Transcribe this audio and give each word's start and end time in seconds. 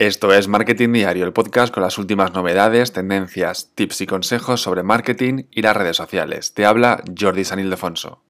Esto 0.00 0.32
es 0.32 0.48
Marketing 0.48 0.94
Diario, 0.94 1.26
el 1.26 1.34
podcast 1.34 1.74
con 1.74 1.82
las 1.82 1.98
últimas 1.98 2.32
novedades, 2.32 2.90
tendencias, 2.90 3.72
tips 3.74 4.00
y 4.00 4.06
consejos 4.06 4.62
sobre 4.62 4.82
marketing 4.82 5.42
y 5.50 5.60
las 5.60 5.76
redes 5.76 5.98
sociales. 5.98 6.54
Te 6.54 6.64
habla 6.64 7.04
Jordi 7.20 7.44
San 7.44 7.60
Ildefonso. 7.60 8.22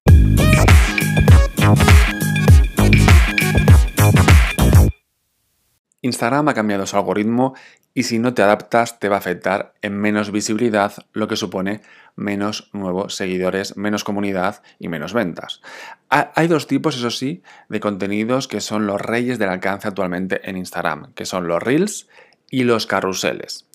Instagram 6.01 6.49
ha 6.49 6.53
cambiado 6.53 6.85
su 6.85 6.97
algoritmo 6.97 7.53
y 7.93 8.03
si 8.03 8.19
no 8.19 8.33
te 8.33 8.41
adaptas 8.41 8.99
te 8.99 9.09
va 9.09 9.17
a 9.17 9.19
afectar 9.19 9.73
en 9.81 9.97
menos 9.97 10.31
visibilidad, 10.31 10.93
lo 11.13 11.27
que 11.27 11.35
supone 11.35 11.81
menos 12.15 12.69
nuevos 12.73 13.15
seguidores, 13.15 13.77
menos 13.77 14.03
comunidad 14.03 14.63
y 14.79 14.87
menos 14.87 15.13
ventas. 15.13 15.61
Hay 16.09 16.47
dos 16.47 16.67
tipos, 16.67 16.97
eso 16.97 17.11
sí, 17.11 17.43
de 17.69 17.79
contenidos 17.79 18.47
que 18.47 18.61
son 18.61 18.85
los 18.85 19.01
reyes 19.01 19.39
del 19.39 19.49
alcance 19.49 19.87
actualmente 19.87 20.49
en 20.49 20.57
Instagram, 20.57 21.13
que 21.13 21.25
son 21.25 21.47
los 21.47 21.61
reels 21.61 22.07
y 22.49 22.63
los 22.63 22.87
carruseles. 22.87 23.67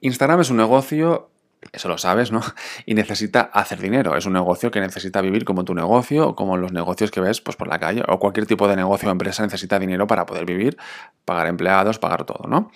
Instagram 0.00 0.40
es 0.40 0.50
un 0.50 0.56
negocio 0.58 1.30
eso 1.72 1.88
lo 1.88 1.98
sabes, 1.98 2.32
¿no? 2.32 2.40
Y 2.86 2.94
necesita 2.94 3.40
hacer 3.52 3.80
dinero. 3.80 4.16
Es 4.16 4.26
un 4.26 4.32
negocio 4.32 4.70
que 4.70 4.80
necesita 4.80 5.20
vivir 5.20 5.44
como 5.44 5.64
tu 5.64 5.74
negocio 5.74 6.34
como 6.34 6.56
los 6.56 6.72
negocios 6.72 7.10
que 7.10 7.20
ves 7.20 7.40
pues, 7.40 7.56
por 7.56 7.68
la 7.68 7.78
calle 7.78 8.02
o 8.08 8.18
cualquier 8.18 8.46
tipo 8.46 8.68
de 8.68 8.76
negocio 8.76 9.08
o 9.08 9.12
empresa 9.12 9.42
necesita 9.42 9.78
dinero 9.78 10.06
para 10.06 10.26
poder 10.26 10.44
vivir, 10.44 10.76
pagar 11.24 11.46
empleados, 11.46 11.98
pagar 11.98 12.24
todo, 12.24 12.48
¿no? 12.48 12.70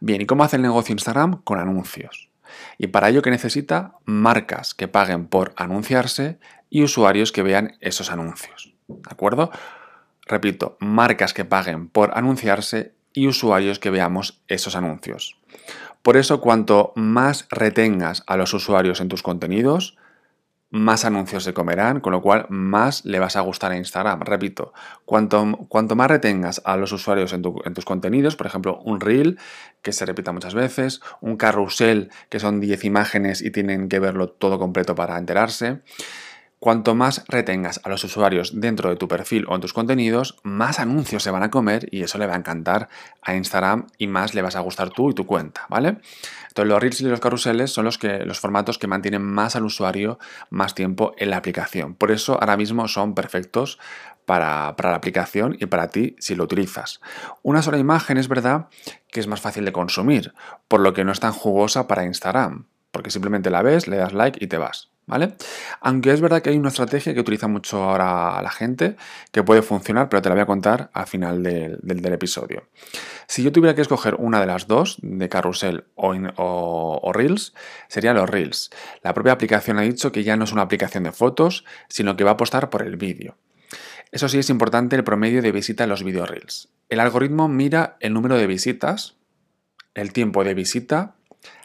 Bien, 0.00 0.20
¿y 0.20 0.26
cómo 0.26 0.44
hace 0.44 0.56
el 0.56 0.62
negocio 0.62 0.92
Instagram? 0.92 1.42
Con 1.42 1.58
anuncios. 1.58 2.28
Y 2.78 2.88
para 2.88 3.08
ello 3.08 3.22
que 3.22 3.30
necesita 3.30 3.94
marcas 4.04 4.74
que 4.74 4.88
paguen 4.88 5.26
por 5.26 5.52
anunciarse 5.56 6.38
y 6.70 6.82
usuarios 6.82 7.32
que 7.32 7.42
vean 7.42 7.76
esos 7.80 8.10
anuncios. 8.10 8.74
¿De 8.88 9.10
acuerdo? 9.10 9.50
Repito, 10.26 10.76
marcas 10.80 11.34
que 11.34 11.44
paguen 11.44 11.88
por 11.88 12.16
anunciarse 12.16 12.94
y 13.12 13.26
usuarios 13.26 13.78
que 13.78 13.90
veamos 13.90 14.42
esos 14.48 14.76
anuncios. 14.76 15.36
Por 16.02 16.16
eso, 16.16 16.40
cuanto 16.40 16.92
más 16.96 17.46
retengas 17.50 18.24
a 18.26 18.36
los 18.36 18.52
usuarios 18.54 19.00
en 19.00 19.08
tus 19.08 19.22
contenidos, 19.22 19.96
más 20.72 21.04
anuncios 21.04 21.44
se 21.44 21.52
comerán, 21.52 22.00
con 22.00 22.12
lo 22.12 22.22
cual 22.22 22.46
más 22.48 23.04
le 23.04 23.18
vas 23.18 23.36
a 23.36 23.42
gustar 23.42 23.72
a 23.72 23.76
Instagram. 23.76 24.22
Repito, 24.22 24.72
cuanto, 25.04 25.66
cuanto 25.68 25.94
más 25.96 26.10
retengas 26.10 26.62
a 26.64 26.78
los 26.78 26.92
usuarios 26.92 27.34
en, 27.34 27.42
en, 27.64 27.74
tus 27.74 27.84
contenidos, 27.84 28.36
por 28.36 28.46
ejemplo, 28.46 28.80
un 28.80 28.98
reel 28.98 29.38
que 29.82 29.92
se 29.92 30.06
repita 30.06 30.32
muchas 30.32 30.54
veces, 30.54 31.02
un 31.20 31.36
carrusel 31.36 32.10
que 32.30 32.40
son 32.40 32.58
10 32.58 32.84
imágenes 32.86 33.42
y 33.42 33.50
tienen 33.50 33.90
que 33.90 33.98
verlo 33.98 34.30
todo 34.30 34.58
completo 34.58 34.94
para 34.94 35.18
enterarse, 35.18 35.82
Cuanto 36.62 36.94
más 36.94 37.24
retengas 37.26 37.80
a 37.82 37.88
los 37.88 38.04
usuarios 38.04 38.60
dentro 38.60 38.88
de 38.88 38.94
tu 38.94 39.08
perfil 39.08 39.46
o 39.48 39.56
en 39.56 39.60
tus 39.60 39.72
contenidos, 39.72 40.38
más 40.44 40.78
anuncios 40.78 41.24
se 41.24 41.32
van 41.32 41.42
a 41.42 41.50
comer 41.50 41.88
y 41.90 42.04
eso 42.04 42.18
le 42.18 42.26
va 42.28 42.34
a 42.34 42.38
encantar 42.38 42.88
a 43.20 43.34
Instagram 43.34 43.88
y 43.98 44.06
más 44.06 44.32
le 44.34 44.42
vas 44.42 44.54
a 44.54 44.60
gustar 44.60 44.90
tú 44.90 45.10
y 45.10 45.12
tu 45.12 45.26
cuenta, 45.26 45.66
¿vale? 45.68 45.96
Entonces 46.46 46.68
los 46.68 46.80
reels 46.80 47.00
y 47.00 47.04
los 47.06 47.18
carruseles 47.18 47.72
son 47.72 47.84
los, 47.84 47.98
que, 47.98 48.20
los 48.20 48.38
formatos 48.38 48.78
que 48.78 48.86
mantienen 48.86 49.22
más 49.22 49.56
al 49.56 49.64
usuario 49.64 50.20
más 50.50 50.76
tiempo 50.76 51.14
en 51.18 51.30
la 51.30 51.38
aplicación. 51.38 51.96
Por 51.96 52.12
eso 52.12 52.34
ahora 52.34 52.56
mismo 52.56 52.86
son 52.86 53.16
perfectos 53.16 53.80
para, 54.24 54.76
para, 54.76 54.90
la 54.90 54.96
aplicación 54.98 55.56
y 55.58 55.66
para 55.66 55.88
ti 55.88 56.14
si 56.20 56.36
lo 56.36 56.44
utilizas. 56.44 57.00
Una 57.42 57.62
sola 57.62 57.78
imagen 57.78 58.18
es 58.18 58.28
verdad 58.28 58.68
que 59.10 59.18
es 59.18 59.26
más 59.26 59.40
fácil 59.40 59.64
de 59.64 59.72
consumir, 59.72 60.32
por 60.68 60.78
lo 60.78 60.92
que 60.92 61.04
no 61.04 61.10
es 61.10 61.18
tan 61.18 61.32
jugosa 61.32 61.88
para 61.88 62.04
Instagram, 62.04 62.66
porque 62.92 63.10
simplemente 63.10 63.50
la 63.50 63.62
ves, 63.62 63.88
le 63.88 63.96
das 63.96 64.12
like 64.12 64.38
y 64.40 64.46
te 64.46 64.58
vas. 64.58 64.91
¿Vale? 65.04 65.34
Aunque 65.80 66.12
es 66.12 66.20
verdad 66.20 66.42
que 66.42 66.50
hay 66.50 66.56
una 66.56 66.68
estrategia 66.68 67.12
que 67.12 67.20
utiliza 67.20 67.48
mucho 67.48 67.82
ahora 67.82 68.40
la 68.40 68.50
gente 68.50 68.96
que 69.32 69.42
puede 69.42 69.60
funcionar, 69.62 70.08
pero 70.08 70.22
te 70.22 70.28
la 70.28 70.36
voy 70.36 70.42
a 70.42 70.46
contar 70.46 70.90
al 70.94 71.06
final 71.06 71.42
del, 71.42 72.12
episodio. 72.12 72.68
Si 73.26 73.42
yo 73.42 73.50
tuviera 73.50 73.74
que 73.74 73.82
escoger 73.82 74.14
una 74.14 74.40
de 74.40 74.46
las 74.46 74.68
dos, 74.68 74.98
de 75.02 75.28
carrusel 75.28 75.84
o, 75.96 77.12
Reels, 77.12 77.52
sería 77.88 78.14
los 78.14 78.30
Reels. 78.30 78.70
La 79.02 79.12
propia 79.12 79.32
aplicación 79.32 79.78
ha 79.78 79.82
dicho 79.82 80.12
que 80.12 80.22
ya 80.22 80.36
no 80.36 80.44
es 80.44 80.52
una 80.52 80.62
aplicación 80.62 81.02
de 81.02 81.12
fotos, 81.12 81.64
sino 81.88 82.16
que 82.16 82.24
va 82.24 82.30
a 82.30 82.34
apostar 82.34 82.70
por 82.70 82.82
el 82.82 82.96
vídeo. 82.96 83.36
Eso 84.12 84.28
sí 84.28 84.38
es 84.38 84.50
importante 84.50 84.94
el 84.94 85.04
promedio 85.04 85.42
de 85.42 85.52
visita 85.52 85.84
en 85.84 85.90
los 85.90 86.04
video 86.04 86.26
Reels. 86.26 86.68
El 86.88 87.00
algoritmo 87.00 87.48
mira 87.48 87.96
el 88.00 88.12
número 88.12 88.36
de 88.36 88.46
visitas, 88.46 89.16
el 89.94 90.12
tiempo 90.12 90.44
de 90.44 90.54
visita 90.54 91.16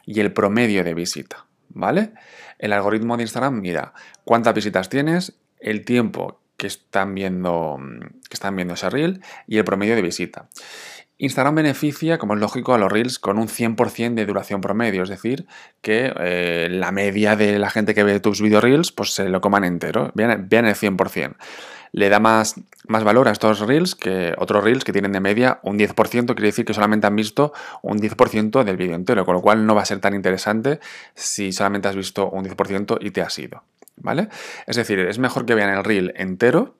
y 0.05 0.21
el 0.21 0.33
promedio 0.33 0.83
de 0.83 0.93
visita. 0.93 1.46
¿Vale? 1.77 2.11
El 2.59 2.73
algoritmo 2.73 3.17
de 3.17 3.23
Instagram 3.23 3.59
mira 3.61 3.93
cuántas 4.23 4.53
visitas 4.53 4.89
tienes, 4.89 5.33
el 5.59 5.85
tiempo 5.85 6.39
que 6.57 6.67
están 6.67 7.13
viendo, 7.13 7.79
que 8.29 8.33
están 8.33 8.55
viendo 8.55 8.73
ese 8.73 8.89
reel 8.89 9.21
y 9.47 9.57
el 9.57 9.63
promedio 9.63 9.95
de 9.95 10.01
visita. 10.01 10.49
Instagram 11.19 11.55
beneficia, 11.55 12.19
como 12.19 12.35
es 12.35 12.39
lógico, 12.39 12.73
a 12.73 12.77
los 12.77 12.91
Reels 12.91 13.17
con 13.17 13.39
un 13.39 13.47
100% 13.47 14.13
de 14.13 14.25
duración 14.25 14.61
promedio, 14.61 15.01
es 15.01 15.09
decir, 15.09 15.47
que 15.81 16.13
eh, 16.19 16.67
la 16.69 16.91
media 16.91 17.35
de 17.35 17.57
la 17.57 17.71
gente 17.71 17.95
que 17.95 18.03
ve 18.03 18.19
tus 18.19 18.41
video 18.41 18.61
Reels 18.61 18.91
pues 18.91 19.13
se 19.13 19.27
lo 19.27 19.41
coman 19.41 19.63
entero, 19.63 20.11
vean, 20.13 20.31
el 20.31 20.47
100%. 20.75 21.35
Le 21.97 22.09
da 22.09 22.19
más, 22.19 22.53
más 22.87 23.03
valor 23.03 23.27
a 23.27 23.31
estos 23.31 23.59
Reels 23.61 23.95
que 23.95 24.35
otros 24.37 24.63
Reels 24.63 24.83
que 24.83 24.93
tienen 24.93 25.13
de 25.13 25.19
media 25.19 25.59
un 25.63 25.79
10%, 25.79 25.95
quiere 26.27 26.43
decir 26.43 26.63
que 26.63 26.75
solamente 26.75 27.07
han 27.07 27.15
visto 27.15 27.53
un 27.81 27.97
10% 27.97 28.63
del 28.63 28.77
vídeo 28.77 28.93
entero, 28.93 29.25
con 29.25 29.33
lo 29.33 29.41
cual 29.41 29.65
no 29.65 29.73
va 29.73 29.81
a 29.81 29.85
ser 29.85 29.99
tan 29.99 30.13
interesante 30.13 30.79
si 31.15 31.51
solamente 31.51 31.87
has 31.87 31.95
visto 31.95 32.29
un 32.29 32.45
10% 32.45 32.99
y 33.01 33.09
te 33.09 33.21
has 33.21 33.39
ido, 33.39 33.63
¿vale? 33.95 34.29
Es 34.67 34.75
decir, 34.75 34.99
es 34.99 35.17
mejor 35.17 35.47
que 35.47 35.55
vean 35.55 35.75
el 35.75 35.83
Reel 35.83 36.13
entero 36.15 36.75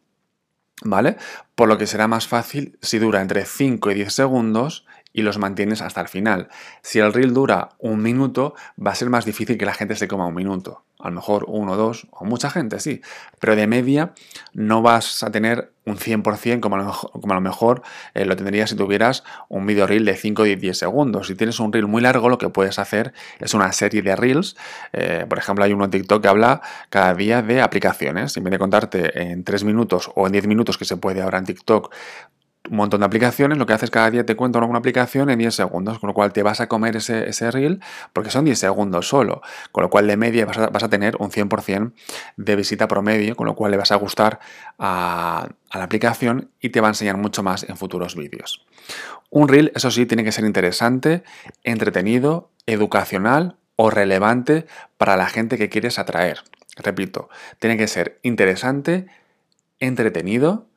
¿vale? 0.84 1.18
Por 1.56 1.68
lo 1.68 1.78
que 1.78 1.88
será 1.88 2.08
más 2.08 2.28
fácil 2.28 2.78
si 2.82 3.00
dura 3.00 3.22
entre 3.22 3.46
5 3.46 3.92
y 3.92 3.96
10 3.96 4.14
segundos 4.14 4.86
y 5.18 5.24
los 5.24 5.40
mantienes 5.40 5.82
hasta 5.82 6.00
el 6.00 6.08
final. 6.08 6.48
Si 6.84 7.00
el 7.00 7.12
reel 7.12 7.34
dura 7.34 7.70
un 7.80 8.04
minuto, 8.04 8.54
va 8.80 8.92
a 8.92 8.96
ser 8.96 9.10
más 9.10 9.26
difícil 9.26 9.58
que 9.58 9.66
la 9.66 9.74
gente 9.74 9.96
se 9.96 10.08
coma 10.08 10.28
un 10.28 10.36
minuto. 10.36 10.84
A 11.00 11.10
lo 11.10 11.16
mejor 11.16 11.46
uno, 11.48 11.76
dos, 11.76 12.08
o 12.12 12.24
mucha 12.24 12.52
gente, 12.52 12.80
sí. 12.80 13.02
Pero 13.40 13.56
de 13.56 13.66
media 13.66 14.14
no 14.54 14.84
vas 14.84 15.24
a 15.24 15.32
tener 15.32 15.72
un 15.86 15.98
100% 15.98 16.60
como 16.60 16.76
a 16.76 16.80
lo 16.80 16.86
mejor, 16.86 17.12
como 17.12 17.34
a 17.34 17.36
lo, 17.36 17.42
mejor 17.42 17.82
lo 18.14 18.36
tendrías 18.36 18.70
si 18.70 18.76
tuvieras 18.76 19.24
un 19.50 19.66
video 19.66 19.88
reel 19.88 20.06
de 20.06 20.16
5 20.16 20.46
y 20.46 20.56
10 20.56 20.78
segundos. 20.78 21.28
Si 21.28 21.36
tienes 21.36 21.60
un 21.60 21.74
reel 21.74 21.88
muy 21.88 22.04
largo, 22.04 22.30
lo 22.30 22.38
que 22.38 22.50
puedes 22.50 22.78
hacer 22.78 23.14
es 23.40 23.56
una 23.56 23.72
serie 23.72 24.04
de 24.04 24.16
reels. 24.16 24.56
Eh, 24.94 25.26
por 25.28 25.40
ejemplo, 25.40 25.66
hay 25.66 25.74
uno 25.74 25.86
en 25.86 25.92
TikTok 25.92 26.22
que 26.22 26.28
habla 26.28 26.62
cada 26.92 27.16
día 27.16 27.42
de 27.42 27.62
aplicaciones. 27.62 28.38
En 28.38 28.44
vez 28.44 28.52
de 28.52 28.60
contarte 28.60 29.20
en 29.20 29.44
3 29.44 29.64
minutos 29.64 30.12
o 30.14 30.28
en 30.28 30.34
10 30.34 30.46
minutos 30.46 30.78
que 30.78 30.86
se 30.86 30.98
puede 30.98 31.24
ahora 31.24 31.40
en 31.40 31.46
TikTok 31.46 31.92
un 32.70 32.78
montón 32.78 33.02
de 33.02 33.06
aplicaciones, 33.06 33.58
lo 33.58 33.66
que 33.66 33.74
haces 33.74 33.90
cada 33.90 34.12
día 34.12 34.26
te 34.26 34.36
cuento 34.36 34.60
una 34.60 34.78
aplicación 34.78 35.30
en 35.30 35.40
10 35.40 35.54
segundos, 35.56 36.00
con 36.00 36.08
lo 36.08 36.14
cual 36.14 36.34
te 36.34 36.44
vas 36.44 36.62
a 36.62 36.68
comer 36.68 36.96
ese, 36.96 37.30
ese 37.30 37.52
reel 37.52 37.80
porque 38.14 38.30
son 38.30 38.46
10 38.46 38.58
segundos 38.58 39.08
solo, 39.08 39.42
con 39.72 39.84
lo 39.84 39.90
cual 39.90 40.08
de 40.08 40.18
media 40.18 40.46
vas 40.46 40.84
a, 40.84 40.90
tener 40.90 41.16
un 41.20 41.32
100% 41.32 41.94
de 42.38 42.56
visita 42.56 42.88
promedio, 42.88 43.36
con 43.36 43.48
lo 43.48 43.56
cual 43.56 43.72
le 43.72 43.78
vas 43.78 43.92
a 43.92 43.96
gustar 43.96 44.40
a, 44.78 45.50
a 45.70 45.78
la 45.78 45.84
aplicación 45.84 46.52
y 46.60 46.70
te 46.70 46.82
va 46.82 46.88
a 46.88 46.92
enseñar 46.92 47.18
mucho 47.18 47.44
más 47.44 47.68
en 47.68 47.78
futuros 47.78 48.16
vídeos. 48.16 48.66
Un 49.30 49.48
reel, 49.48 49.72
eso 49.76 49.92
sí, 49.92 50.06
tiene 50.06 50.24
que 50.24 50.32
ser 50.32 50.46
interesante, 50.46 51.24
entretenido, 51.64 52.50
educacional 52.66 53.58
o 53.76 53.90
relevante 53.90 54.66
para 54.98 55.18
la 55.18 55.28
gente 55.28 55.58
que 55.58 55.70
quieres 55.70 56.00
atraer. 56.00 56.44
Repito, 56.78 57.30
tiene 57.60 57.78
que 57.78 57.88
ser 57.88 58.20
interesante, 58.24 59.08
entretenido, 59.80 60.68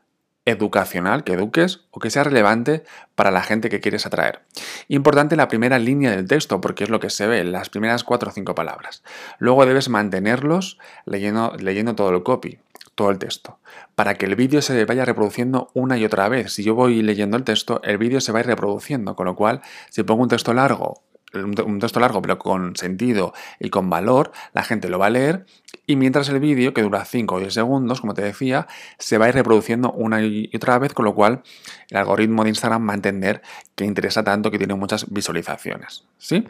educacional, 0.44 1.24
que 1.24 1.34
eduques 1.34 1.82
o 1.90 2.00
que 2.00 2.10
sea 2.10 2.24
relevante 2.24 2.84
para 3.14 3.30
la 3.30 3.42
gente 3.42 3.68
que 3.68 3.80
quieres 3.80 4.06
atraer. 4.06 4.42
Importante 4.88 5.36
la 5.36 5.48
primera 5.48 5.78
línea 5.78 6.10
del 6.10 6.26
texto, 6.26 6.60
porque 6.60 6.84
es 6.84 6.90
lo 6.90 7.00
que 7.00 7.10
se 7.10 7.26
ve, 7.26 7.44
las 7.44 7.68
primeras 7.68 8.04
cuatro 8.04 8.30
o 8.30 8.32
cinco 8.32 8.54
palabras. 8.54 9.02
Luego 9.38 9.66
debes 9.66 9.88
mantenerlos 9.88 10.78
leyendo, 11.04 11.54
leyendo 11.58 11.94
todo 11.94 12.10
el 12.10 12.22
copy, 12.22 12.58
todo 12.94 13.10
el 13.10 13.18
texto, 13.18 13.58
para 13.94 14.14
que 14.14 14.26
el 14.26 14.36
vídeo 14.36 14.62
se 14.62 14.84
vaya 14.84 15.04
reproduciendo 15.04 15.70
una 15.74 15.98
y 15.98 16.04
otra 16.04 16.28
vez. 16.28 16.52
Si 16.52 16.62
yo 16.62 16.74
voy 16.74 17.02
leyendo 17.02 17.36
el 17.36 17.44
texto, 17.44 17.80
el 17.84 17.98
vídeo 17.98 18.20
se 18.20 18.32
va 18.32 18.38
a 18.38 18.42
ir 18.42 18.46
reproduciendo, 18.46 19.16
con 19.16 19.26
lo 19.26 19.36
cual, 19.36 19.62
si 19.90 20.02
pongo 20.02 20.22
un 20.22 20.28
texto 20.28 20.52
largo 20.54 21.02
un 21.34 21.78
texto 21.78 22.00
largo 22.00 22.20
pero 22.22 22.38
con 22.38 22.76
sentido 22.76 23.32
y 23.58 23.70
con 23.70 23.90
valor, 23.90 24.32
la 24.52 24.62
gente 24.62 24.88
lo 24.88 24.98
va 24.98 25.06
a 25.06 25.10
leer 25.10 25.46
y 25.90 25.96
mientras 25.96 26.28
el 26.28 26.38
vídeo, 26.38 26.72
que 26.72 26.82
dura 26.82 27.04
5 27.04 27.34
o 27.34 27.40
10 27.40 27.52
segundos, 27.52 28.00
como 28.00 28.14
te 28.14 28.22
decía, 28.22 28.68
se 28.98 29.18
va 29.18 29.26
a 29.26 29.28
ir 29.28 29.34
reproduciendo 29.34 29.90
una 29.90 30.22
y 30.22 30.48
otra 30.54 30.78
vez, 30.78 30.94
con 30.94 31.04
lo 31.04 31.16
cual 31.16 31.42
el 31.88 31.96
algoritmo 31.96 32.44
de 32.44 32.50
Instagram 32.50 32.88
va 32.88 32.92
a 32.92 32.94
entender 32.94 33.42
que 33.74 33.84
interesa 33.84 34.22
tanto 34.22 34.52
que 34.52 34.58
tiene 34.58 34.74
muchas 34.74 35.12
visualizaciones. 35.12 36.04
¿sí? 36.16 36.46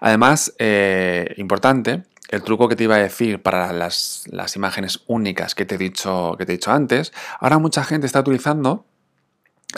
Además, 0.00 0.54
eh, 0.58 1.34
importante, 1.36 2.02
el 2.30 2.42
truco 2.42 2.68
que 2.68 2.74
te 2.74 2.82
iba 2.82 2.96
a 2.96 2.98
decir 2.98 3.42
para 3.42 3.72
las, 3.72 4.24
imágenes 4.56 5.04
únicas 5.06 5.54
que 5.54 5.64
te, 5.64 5.76
he 5.76 5.78
dicho, 5.78 6.34
que 6.36 6.44
te 6.44 6.52
he 6.52 6.56
dicho 6.56 6.72
antes, 6.72 7.12
ahora 7.38 7.58
mucha 7.58 7.84
gente 7.84 8.08
está 8.08 8.18
utilizando, 8.18 8.86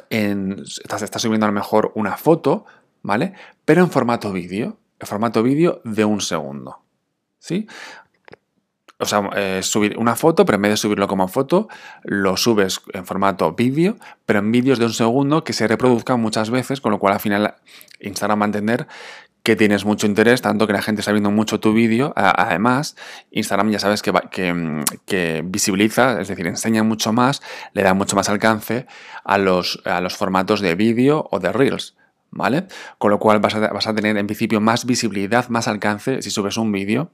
en, 0.09 0.63
está 0.65 1.19
subiendo 1.19 1.45
a 1.45 1.51
lo 1.51 1.55
mejor 1.55 1.93
una 1.97 2.17
foto, 2.17 2.65
¿vale? 3.03 3.35
Pero 3.65 3.83
en 3.83 3.91
formato 3.91 4.33
vídeo, 4.33 4.79
en 4.99 5.07
formato 5.07 5.43
vídeo 5.43 5.81
de 5.85 6.05
un 6.05 6.21
segundo, 6.21 6.83
¿sí? 7.39 7.67
o 9.01 9.07
sea, 9.07 9.31
eh, 9.35 9.61
subir 9.63 9.97
una 9.99 10.15
foto, 10.15 10.45
pero 10.45 10.57
en 10.57 10.63
vez 10.63 10.73
de 10.73 10.77
subirlo 10.77 11.09
como 11.09 11.27
foto, 11.27 11.69
lo 12.05 12.37
subes 12.37 12.83
en 12.93 13.07
formato 13.07 13.53
vídeo, 13.55 13.97
pero 14.27 14.41
en 14.41 14.53
vídeos 14.53 14.79
de 14.79 14.85
un 14.85 14.93
segundo 14.93 15.43
que 15.43 15.55
se 15.55 15.67
reproduzcan 15.67 16.21
muchas 16.21 16.51
veces, 16.51 16.83
con 16.83 16.93
lo 16.93 16.99
cual 16.99 17.15
al 17.15 17.21
final 17.21 17.55
Instagram 18.01 18.41
va 18.41 18.45
a 18.45 18.47
entender 18.47 18.87
que 19.43 19.57
tienes 19.57 19.87
mucho 19.87 20.07
interés, 20.07 20.43
tanto 20.43 20.67
que 20.67 20.75
la 20.75 20.83
gente 20.83 21.01
está 21.01 21.13
viendo 21.13 21.31
mucho 21.31 21.61
tu 21.61 21.73
vídeo. 21.73 22.13
Además, 22.15 22.95
Instagram 23.31 23.71
ya 23.71 23.79
sabes 23.79 24.03
que, 24.03 24.13
que, 24.31 24.85
que, 25.07 25.43
visibiliza, 25.47 26.21
es 26.21 26.29
decir, 26.29 26.47
enseña 26.47 26.83
mucho 26.83 27.15
más, 27.15 27.41
le 27.73 27.83
da 27.83 27.95
mucho 27.95 28.17
más 28.17 28.29
alcance 28.29 28.87
a 29.25 29.39
los, 29.39 29.81
a 29.87 30.03
los 30.03 30.15
formatos 30.15 30.61
de 30.61 30.75
vídeo 30.75 31.27
o 31.31 31.41
de 31.41 31.53
reels. 31.53 31.97
¿Vale? 32.31 32.67
Con 32.99 33.11
lo 33.11 33.19
cual 33.19 33.41
vas 33.41 33.55
a, 33.55 33.95
tener 33.95 34.17
en 34.17 34.27
principio 34.27 34.61
más 34.61 34.87
visibilidad, 34.87 35.49
más 35.49 35.69
alcance 35.69 36.23
si 36.23 36.31
subes 36.31 36.57
un 36.57 36.73
vídeo, 36.73 37.11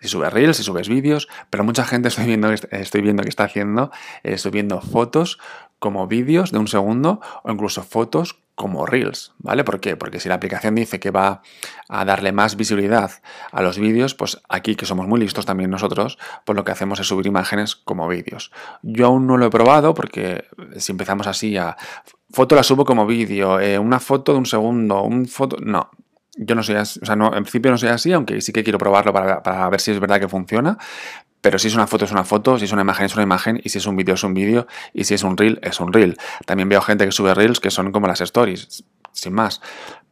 si 0.00 0.08
subes 0.08 0.32
reels, 0.32 0.56
si 0.56 0.62
subes 0.62 0.88
vídeos, 0.88 1.28
pero 1.50 1.64
mucha 1.64 1.84
gente 1.84 2.08
estoy 2.08 2.26
viendo, 2.26 2.50
estoy 2.50 3.00
viendo 3.00 3.22
que 3.22 3.28
está 3.28 3.44
haciendo, 3.44 3.90
eh, 4.22 4.38
subiendo 4.38 4.80
fotos 4.80 5.38
como 5.78 6.06
vídeos 6.06 6.52
de 6.52 6.58
un 6.58 6.68
segundo 6.68 7.20
o 7.42 7.50
incluso 7.50 7.82
fotos 7.82 8.40
como 8.58 8.86
Reels, 8.86 9.32
¿vale? 9.38 9.62
¿Por 9.62 9.78
qué? 9.78 9.96
Porque 9.96 10.18
si 10.18 10.28
la 10.28 10.34
aplicación 10.34 10.74
dice 10.74 10.98
que 10.98 11.12
va 11.12 11.42
a 11.88 12.04
darle 12.04 12.32
más 12.32 12.56
visibilidad 12.56 13.12
a 13.52 13.62
los 13.62 13.78
vídeos, 13.78 14.16
pues 14.16 14.42
aquí 14.48 14.74
que 14.74 14.84
somos 14.84 15.06
muy 15.06 15.20
listos 15.20 15.46
también 15.46 15.70
nosotros, 15.70 16.18
pues 16.44 16.56
lo 16.56 16.64
que 16.64 16.72
hacemos 16.72 16.98
es 16.98 17.06
subir 17.06 17.26
imágenes 17.26 17.76
como 17.76 18.08
vídeos. 18.08 18.50
Yo 18.82 19.06
aún 19.06 19.28
no 19.28 19.36
lo 19.36 19.46
he 19.46 19.50
probado 19.50 19.94
porque 19.94 20.44
si 20.76 20.90
empezamos 20.90 21.28
así 21.28 21.56
a 21.56 21.76
foto 22.30 22.56
la 22.56 22.64
subo 22.64 22.84
como 22.84 23.06
vídeo, 23.06 23.60
eh, 23.60 23.78
una 23.78 24.00
foto 24.00 24.32
de 24.32 24.38
un 24.38 24.46
segundo, 24.46 25.02
un 25.02 25.26
foto... 25.26 25.56
No, 25.60 25.90
yo 26.36 26.56
no 26.56 26.64
soy 26.64 26.74
así, 26.74 26.98
o 27.00 27.06
sea, 27.06 27.14
no, 27.14 27.28
en 27.28 27.44
principio 27.44 27.70
no 27.70 27.78
soy 27.78 27.90
así, 27.90 28.12
aunque 28.12 28.40
sí 28.40 28.52
que 28.52 28.64
quiero 28.64 28.78
probarlo 28.78 29.12
para, 29.12 29.40
para, 29.40 29.68
ver 29.68 29.80
si 29.80 29.92
es 29.92 30.00
verdad 30.00 30.18
que 30.18 30.28
funciona. 30.28 30.76
Pero 31.40 31.58
si 31.58 31.68
es 31.68 31.74
una 31.74 31.86
foto 31.86 32.04
es 32.04 32.12
una 32.12 32.24
foto, 32.24 32.58
si 32.58 32.64
es 32.64 32.72
una 32.72 32.82
imagen 32.82 33.06
es 33.06 33.14
una 33.14 33.22
imagen, 33.22 33.60
y 33.62 33.68
si 33.68 33.78
es 33.78 33.86
un 33.86 33.96
vídeo 33.96 34.14
es 34.14 34.24
un 34.24 34.34
vídeo, 34.34 34.66
y 34.92 35.04
si 35.04 35.14
es 35.14 35.22
un 35.22 35.36
reel 35.36 35.58
es 35.62 35.80
un 35.80 35.92
reel. 35.92 36.16
También 36.46 36.68
veo 36.68 36.80
gente 36.80 37.04
que 37.04 37.12
sube 37.12 37.34
reels 37.34 37.60
que 37.60 37.70
son 37.70 37.92
como 37.92 38.06
las 38.06 38.20
stories, 38.20 38.84
sin 39.12 39.32
más. 39.32 39.60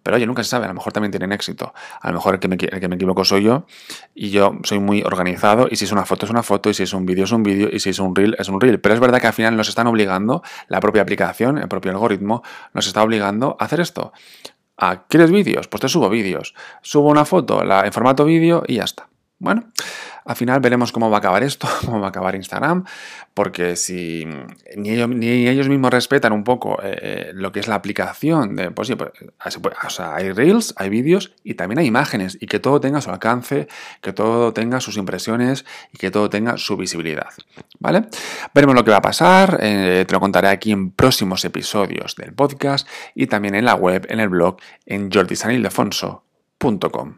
Pero 0.07 0.19
oye, 0.19 0.27
nunca 0.27 0.45
se 0.45 0.51
sabe, 0.51 0.67
a 0.67 0.69
lo 0.69 0.75
mejor 0.75 0.93
también 0.93 1.11
tienen 1.11 1.33
éxito. 1.33 1.75
A 2.01 2.09
lo 2.11 2.15
mejor 2.15 2.35
el 2.35 2.41
que, 2.41 2.47
me, 2.47 2.55
el 2.55 2.79
que 2.79 2.87
me 2.87 2.95
equivoco 2.95 3.25
soy 3.25 3.43
yo 3.43 3.67
y 4.15 4.31
yo 4.31 4.57
soy 4.63 4.79
muy 4.79 5.03
organizado 5.03 5.67
y 5.69 5.75
si 5.75 5.85
es 5.85 5.91
una 5.91 6.05
foto 6.05 6.27
es 6.27 6.31
una 6.31 6.45
foto 6.45 6.71
y 6.71 6.75
si 6.75 6.85
es 6.85 6.93
un 6.93 7.05
vídeo 7.07 7.25
es 7.25 7.33
un 7.33 7.43
vídeo 7.43 7.69
y 7.73 7.81
si 7.81 7.91
es 7.91 7.99
un 7.99 8.15
reel 8.15 8.37
es 8.39 8.49
un 8.49 8.61
reel. 8.61 8.79
Pero 8.79 8.95
es 8.95 9.01
verdad 9.01 9.21
que 9.21 9.27
al 9.27 9.33
final 9.33 9.57
nos 9.57 9.69
están 9.69 9.89
obligando, 9.89 10.45
la 10.69 10.79
propia 10.79 11.03
aplicación, 11.03 11.59
el 11.59 11.67
propio 11.67 11.91
algoritmo, 11.91 12.45
nos 12.73 12.87
está 12.87 13.03
obligando 13.03 13.57
a 13.59 13.65
hacer 13.65 13.81
esto. 13.81 14.13
¿A 14.77 15.09
¿Quieres 15.09 15.33
vídeos? 15.33 15.67
Pues 15.67 15.81
te 15.81 15.89
subo 15.89 16.09
vídeos. 16.09 16.55
Subo 16.83 17.09
una 17.09 17.25
foto 17.25 17.65
la, 17.65 17.85
en 17.85 17.93
formato 17.93 18.25
vídeo 18.25 18.63
y 18.65 18.77
ya 18.77 18.85
está. 18.85 19.09
Bueno, 19.41 19.73
al 20.27 20.37
final 20.37 20.61
veremos 20.61 20.93
cómo 20.93 21.09
va 21.09 21.17
a 21.17 21.21
acabar 21.21 21.43
esto, 21.43 21.67
cómo 21.85 22.01
va 22.01 22.07
a 22.07 22.11
acabar 22.11 22.35
Instagram, 22.35 22.85
porque 23.33 23.77
si 23.77 24.27
ni 24.77 24.91
ellos, 24.91 25.69
mismos 25.69 25.91
respetan 25.91 26.33
un 26.33 26.45
poco 26.45 26.79
eh, 26.83 26.99
eh, 27.01 27.31
lo 27.33 27.53
que 27.53 27.61
es 27.61 27.69
la 27.69 27.77
aplicación, 27.77 28.57
de, 28.57 28.71
pues, 28.71 28.93
pues 28.97 29.13
o 29.85 29.91
sea, 29.91 30.17
hay 30.17 30.33
reels, 30.33 30.75
hay 30.77 30.91
vídeos 30.91 31.33
y 31.45 31.55
también 31.55 31.79
hay 31.79 31.87
imágenes, 31.87 32.37
y 32.41 32.47
que 32.47 32.59
todo 32.59 32.81
tenga 32.81 33.01
su 33.01 33.11
alcance, 33.11 33.69
que 34.01 34.13
todo 34.13 34.53
tenga 34.53 34.81
sus 34.81 34.97
impresiones 34.97 35.65
y 35.93 35.99
que 35.99 36.11
todo 36.11 36.29
tenga 36.29 36.59
su 36.59 36.77
visibilidad. 36.77 37.29
¿Vale? 37.79 38.09
Veremos 38.55 38.75
lo 38.75 38.85
que 38.85 38.91
va 38.91 38.97
a 38.97 39.03
pasar, 39.03 39.59
eh, 39.61 40.05
te 40.07 40.13
lo 40.13 40.21
contaré 40.21 40.49
aquí 40.49 40.73
en 40.73 40.91
próximos 40.91 41.45
episodios 41.45 42.17
del 42.17 42.33
podcast 42.33 42.89
y 43.15 43.29
también 43.29 43.55
en 43.55 43.65
la 43.65 43.75
web, 43.75 44.07
en 44.09 44.19
el 44.21 44.29
blog, 44.29 44.57
en 44.87 45.11
jordisanildefonso.com. 45.11 47.15